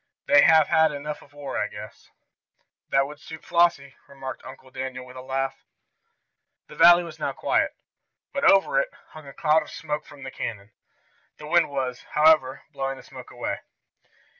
"They 0.25 0.41
have 0.41 0.67
had 0.69 0.91
enough 0.91 1.21
of 1.21 1.31
war, 1.31 1.59
I 1.59 1.67
guess." 1.67 2.09
"That 2.89 3.05
would 3.05 3.19
suit 3.19 3.45
Flossie," 3.45 3.93
remarked 4.07 4.43
Uncle 4.43 4.71
Daniel 4.71 5.05
with 5.05 5.15
a 5.15 5.21
laugh. 5.21 5.63
The 6.67 6.75
valley 6.75 7.03
was 7.03 7.19
now 7.19 7.33
quiet, 7.33 7.75
but 8.33 8.43
over 8.43 8.79
it 8.79 8.91
hung 9.09 9.27
a 9.27 9.33
cloud 9.35 9.61
of 9.61 9.69
smoke 9.69 10.07
from 10.07 10.23
the 10.23 10.31
cannon. 10.31 10.71
The 11.37 11.45
wind 11.45 11.69
was, 11.69 12.01
however, 12.15 12.63
blowing 12.71 12.97
the 12.97 13.03
smoke 13.03 13.29
away. 13.29 13.59